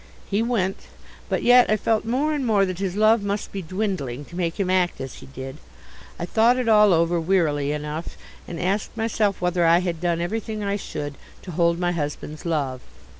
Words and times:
He 0.27 0.41
went. 0.41 0.87
But 1.29 1.43
yet 1.43 1.69
I 1.69 1.77
felt 1.77 2.05
more 2.05 2.33
and 2.33 2.43
more 2.43 2.65
that 2.65 2.79
his 2.79 2.95
love 2.95 3.21
must 3.21 3.51
be 3.51 3.61
dwindling 3.61 4.25
to 4.25 4.35
make 4.35 4.59
him 4.59 4.71
act 4.71 4.99
as 4.99 5.17
he 5.17 5.27
did. 5.27 5.57
I 6.17 6.25
thought 6.25 6.57
it 6.57 6.67
all 6.67 6.91
over 6.91 7.21
wearily 7.21 7.71
enough 7.71 8.17
and 8.47 8.59
asked 8.59 8.97
myself 8.97 9.41
whether 9.41 9.63
I 9.63 9.77
had 9.77 10.01
done 10.01 10.19
everything 10.19 10.63
I 10.63 10.75
should 10.75 11.19
to 11.43 11.51
hold 11.51 11.77
my 11.77 11.91
husband's 11.91 12.47
love. 12.47 12.81